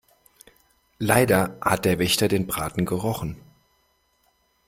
[0.97, 3.39] Leider hat der Wächter den Braten gerochen.